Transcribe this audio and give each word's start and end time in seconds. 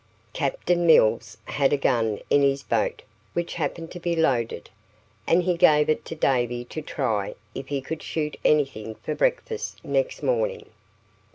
Captain 0.33 0.87
Mills 0.87 1.37
had 1.45 1.71
a 1.71 1.77
gun 1.77 2.17
in 2.31 2.41
his 2.41 2.63
boat 2.63 3.03
which 3.33 3.53
happened 3.53 3.91
to 3.91 3.99
be 3.99 4.15
loaded, 4.15 4.67
and 5.27 5.43
he 5.43 5.55
gave 5.55 5.91
it 5.91 6.03
to 6.05 6.15
Davy 6.15 6.65
to 6.65 6.81
try 6.81 7.35
if 7.53 7.67
he 7.67 7.81
could 7.81 8.01
shoot 8.01 8.35
anything 8.43 8.95
for 8.95 9.13
breakfast 9.13 9.85
next 9.85 10.23
morning. 10.23 10.65